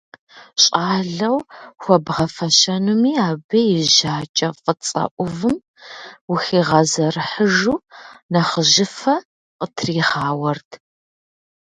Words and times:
ЩӀалэу 0.63 1.37
хуэбгъэфэщэнуми, 1.81 3.13
абы 3.27 3.59
и 3.73 3.75
жьакӀэ 3.93 4.49
фӀыцӀэ 4.61 5.03
Ӏувым, 5.15 5.57
ухигъэзэрыхьыжу, 6.31 7.77
нэхъыжьыфэ 8.31 9.15
къытригъауэрт. 9.57 10.69